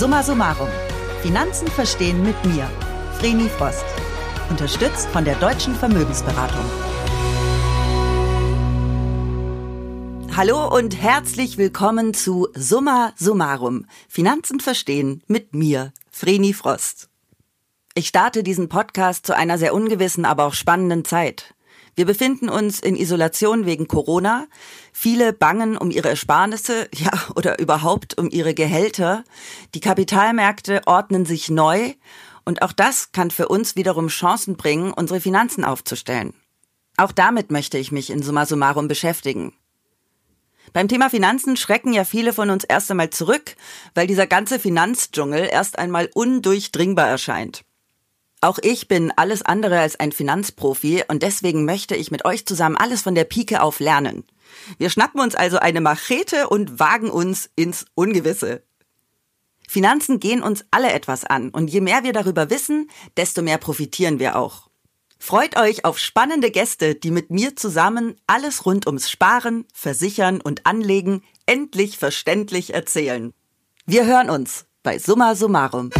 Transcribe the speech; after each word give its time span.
Summa 0.00 0.22
summarum. 0.22 0.70
Finanzen 1.20 1.68
verstehen 1.68 2.22
mit 2.22 2.42
mir, 2.46 2.70
Vreni 3.18 3.50
Frost. 3.50 3.84
Unterstützt 4.48 5.10
von 5.10 5.26
der 5.26 5.34
Deutschen 5.34 5.74
Vermögensberatung. 5.74 6.64
Hallo 10.34 10.74
und 10.74 10.96
herzlich 10.96 11.58
willkommen 11.58 12.14
zu 12.14 12.48
Summa 12.54 13.12
summarum. 13.18 13.84
Finanzen 14.08 14.58
verstehen 14.58 15.22
mit 15.26 15.54
mir, 15.54 15.92
Vreni 16.10 16.54
Frost. 16.54 17.10
Ich 17.92 18.08
starte 18.08 18.42
diesen 18.42 18.70
Podcast 18.70 19.26
zu 19.26 19.36
einer 19.36 19.58
sehr 19.58 19.74
ungewissen, 19.74 20.24
aber 20.24 20.46
auch 20.46 20.54
spannenden 20.54 21.04
Zeit. 21.04 21.54
Wir 22.00 22.06
befinden 22.06 22.48
uns 22.48 22.80
in 22.80 22.96
Isolation 22.96 23.66
wegen 23.66 23.86
Corona. 23.86 24.46
Viele 24.90 25.34
bangen 25.34 25.76
um 25.76 25.90
ihre 25.90 26.08
Ersparnisse, 26.08 26.88
ja, 26.94 27.10
oder 27.34 27.58
überhaupt 27.58 28.16
um 28.16 28.30
ihre 28.30 28.54
Gehälter. 28.54 29.22
Die 29.74 29.80
Kapitalmärkte 29.80 30.80
ordnen 30.86 31.26
sich 31.26 31.50
neu. 31.50 31.92
Und 32.46 32.62
auch 32.62 32.72
das 32.72 33.12
kann 33.12 33.30
für 33.30 33.48
uns 33.48 33.76
wiederum 33.76 34.08
Chancen 34.08 34.56
bringen, 34.56 34.94
unsere 34.94 35.20
Finanzen 35.20 35.62
aufzustellen. 35.62 36.32
Auch 36.96 37.12
damit 37.12 37.50
möchte 37.50 37.76
ich 37.76 37.92
mich 37.92 38.08
in 38.08 38.22
Summa 38.22 38.46
Summarum 38.46 38.88
beschäftigen. 38.88 39.52
Beim 40.72 40.88
Thema 40.88 41.10
Finanzen 41.10 41.58
schrecken 41.58 41.92
ja 41.92 42.04
viele 42.04 42.32
von 42.32 42.48
uns 42.48 42.64
erst 42.64 42.90
einmal 42.90 43.10
zurück, 43.10 43.56
weil 43.94 44.06
dieser 44.06 44.26
ganze 44.26 44.58
Finanzdschungel 44.58 45.50
erst 45.52 45.78
einmal 45.78 46.08
undurchdringbar 46.14 47.08
erscheint. 47.08 47.62
Auch 48.42 48.58
ich 48.62 48.88
bin 48.88 49.12
alles 49.16 49.42
andere 49.42 49.80
als 49.80 50.00
ein 50.00 50.12
Finanzprofi 50.12 51.04
und 51.08 51.22
deswegen 51.22 51.66
möchte 51.66 51.94
ich 51.94 52.10
mit 52.10 52.24
euch 52.24 52.46
zusammen 52.46 52.76
alles 52.76 53.02
von 53.02 53.14
der 53.14 53.24
Pike 53.24 53.62
auf 53.62 53.80
lernen. 53.80 54.24
Wir 54.78 54.88
schnappen 54.88 55.20
uns 55.20 55.34
also 55.34 55.58
eine 55.58 55.80
Machete 55.80 56.48
und 56.48 56.80
wagen 56.80 57.10
uns 57.10 57.50
ins 57.54 57.84
Ungewisse. 57.94 58.62
Finanzen 59.68 60.20
gehen 60.20 60.42
uns 60.42 60.64
alle 60.70 60.92
etwas 60.92 61.24
an 61.24 61.50
und 61.50 61.68
je 61.68 61.80
mehr 61.80 62.02
wir 62.02 62.12
darüber 62.12 62.50
wissen, 62.50 62.90
desto 63.16 63.42
mehr 63.42 63.58
profitieren 63.58 64.18
wir 64.18 64.36
auch. 64.36 64.68
Freut 65.18 65.58
euch 65.58 65.84
auf 65.84 65.98
spannende 65.98 66.50
Gäste, 66.50 66.94
die 66.94 67.10
mit 67.10 67.30
mir 67.30 67.54
zusammen 67.54 68.16
alles 68.26 68.64
rund 68.64 68.86
ums 68.86 69.10
Sparen, 69.10 69.66
Versichern 69.74 70.40
und 70.40 70.64
Anlegen 70.64 71.22
endlich 71.44 71.98
verständlich 71.98 72.72
erzählen. 72.72 73.34
Wir 73.84 74.06
hören 74.06 74.30
uns 74.30 74.64
bei 74.82 74.98
Summa 74.98 75.34
Summarum. 75.34 75.90